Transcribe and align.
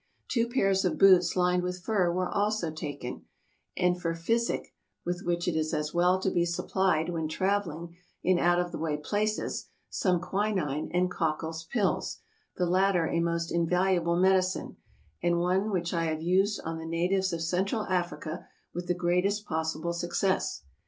Two 0.29 0.47
pairs 0.49 0.83
of 0.83 0.97
boots 0.97 1.35
lined 1.35 1.61
with 1.61 1.83
fur 1.83 2.11
were 2.11 2.27
also 2.27 2.71
taken; 2.71 3.25
and 3.77 4.01
for 4.01 4.15
physic— 4.15 4.73
with 5.05 5.21
which 5.21 5.47
it 5.47 5.55
is 5.55 5.75
as 5.75 5.93
well 5.93 6.19
to 6.21 6.31
be 6.31 6.43
supplied 6.43 7.09
when 7.09 7.27
traveling 7.27 7.95
in 8.23 8.39
out 8.39 8.59
of 8.59 8.71
the 8.71 8.79
way 8.79 8.97
places— 8.97 9.67
some 9.91 10.19
quinine 10.19 10.89
and 10.91 11.11
Cockle's 11.11 11.65
pills, 11.65 12.17
the 12.57 12.65
latter 12.65 13.07
a 13.07 13.19
most 13.19 13.51
invaluable 13.51 14.19
medicine, 14.19 14.75
and 15.21 15.37
one 15.39 15.69
which 15.69 15.93
I 15.93 16.05
have 16.05 16.23
used 16.23 16.59
on 16.63 16.79
the 16.79 16.85
na 16.87 17.15
tives 17.15 17.31
of 17.31 17.43
Central 17.43 17.83
Africa 17.83 18.47
with 18.73 18.87
the 18.87 18.95
greatest 18.95 19.45
possible 19.45 19.93
success. 19.93 20.63